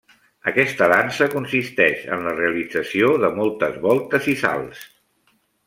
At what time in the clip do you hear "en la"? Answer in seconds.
2.17-2.33